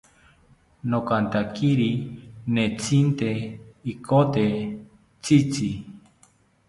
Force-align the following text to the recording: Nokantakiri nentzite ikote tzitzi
Nokantakiri 0.89 1.91
nentzite 2.53 3.29
ikote 3.93 4.45
tzitzi 5.23 5.69